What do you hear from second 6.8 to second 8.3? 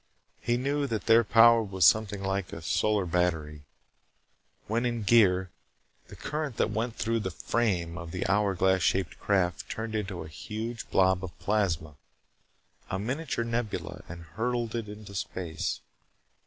through the "frame" of the